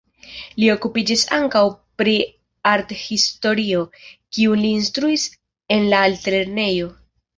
Li 0.61 0.69
okupiĝis 0.75 1.25
ankaŭ 1.35 1.61
pri 2.01 2.15
arthistorio, 2.71 3.83
kiun 4.39 4.65
li 4.65 4.73
instruis 4.79 5.27
en 5.77 5.87
la 5.93 6.01
altlernejo. 6.09 6.91